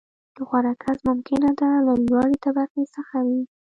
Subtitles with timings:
[0.47, 3.41] •غوره کس ممکنه ده، له لوړې طبقې څخه وي.